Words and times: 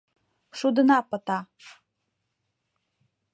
Шудына 0.57 0.97
пыта. 1.09 1.39